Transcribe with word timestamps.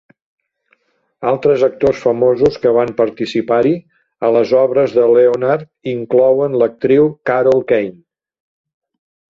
Altres 1.31 1.65
actors 1.67 1.99
famosos 2.05 2.57
que 2.63 2.73
van 2.77 2.95
participar-hi 3.03 3.75
a 4.29 4.33
les 4.37 4.55
obres 4.63 4.97
de 4.99 5.07
Leonard 5.13 5.93
inclouen 5.97 6.61
l"actriu 6.63 7.09
Carol 7.33 7.65
Kane. 7.73 7.97